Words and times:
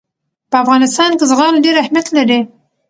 په 0.49 0.55
افغانستان 0.63 1.11
کې 1.17 1.25
زغال 1.31 1.55
ډېر 1.65 1.75
اهمیت 1.83 2.07
لري. 2.17 2.39